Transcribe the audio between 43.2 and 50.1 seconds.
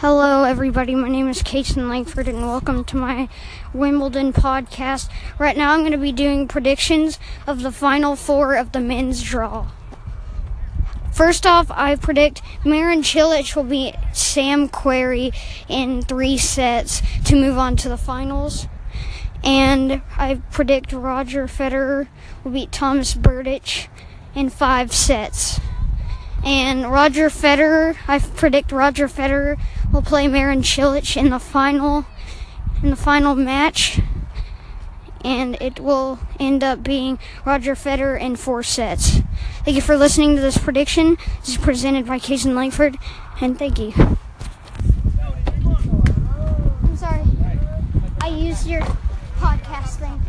and thank you. I'm sorry. I used your podcast